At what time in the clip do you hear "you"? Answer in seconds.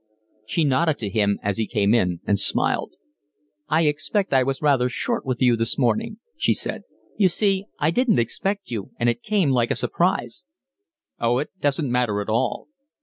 5.43-5.55, 7.17-7.27, 8.71-8.93